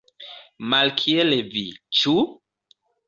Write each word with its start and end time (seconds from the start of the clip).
Malkiel 0.73 1.35
vi, 1.51 1.63
ĉu? 2.01 2.17